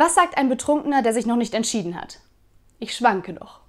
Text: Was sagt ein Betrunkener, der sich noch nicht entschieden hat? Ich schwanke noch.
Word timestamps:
Was 0.00 0.14
sagt 0.14 0.38
ein 0.38 0.48
Betrunkener, 0.48 1.02
der 1.02 1.12
sich 1.12 1.26
noch 1.26 1.34
nicht 1.34 1.54
entschieden 1.54 2.00
hat? 2.00 2.20
Ich 2.78 2.94
schwanke 2.94 3.32
noch. 3.32 3.62